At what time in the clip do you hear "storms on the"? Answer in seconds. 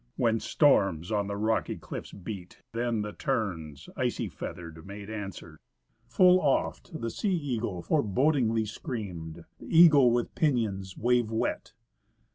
0.39-1.35